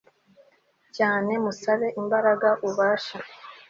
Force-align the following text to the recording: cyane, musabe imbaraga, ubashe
cyane, 0.95 1.31
musabe 1.43 1.87
imbaraga, 2.01 2.49
ubashe 2.67 3.17